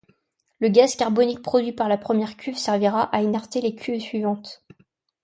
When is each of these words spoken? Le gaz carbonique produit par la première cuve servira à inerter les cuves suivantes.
Le 0.59 0.69
gaz 0.69 0.95
carbonique 0.95 1.43
produit 1.43 1.73
par 1.73 1.87
la 1.87 1.95
première 1.95 2.35
cuve 2.35 2.57
servira 2.57 3.03
à 3.15 3.21
inerter 3.21 3.61
les 3.61 3.75
cuves 3.75 3.99
suivantes. 4.01 4.65